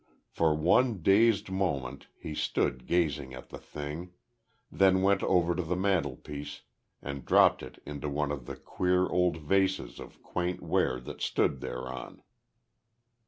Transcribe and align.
For 0.31 0.55
one 0.55 1.03
dazed 1.03 1.51
moment 1.51 2.07
he 2.17 2.33
stood 2.33 2.87
gazing 2.87 3.35
at 3.35 3.49
the 3.49 3.59
thing, 3.59 4.13
then 4.71 5.03
went 5.03 5.21
over 5.21 5.53
to 5.53 5.61
the 5.61 5.75
mantelpiece 5.75 6.61
and 7.03 7.23
dropped 7.23 7.61
it 7.61 7.79
into 7.85 8.09
one 8.09 8.31
of 8.31 8.47
the 8.47 8.55
queer 8.55 9.05
old 9.07 9.37
vases 9.37 9.99
of 9.99 10.23
quaint 10.23 10.59
ware 10.63 10.99
that 11.01 11.21
stood 11.21 11.61
thereon. 11.61 12.23